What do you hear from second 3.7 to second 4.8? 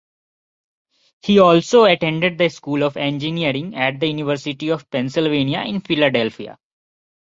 at the University